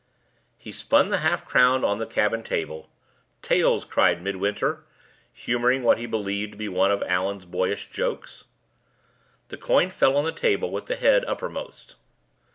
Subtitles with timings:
[0.57, 2.89] He spun the half crown on the cabin table.
[3.43, 4.83] "Tails!" cried Midwinter,
[5.31, 8.45] humoring what he believed to be one of Allan's boyish jokes.
[9.49, 11.97] The coin fell on the table with the Head uppermost.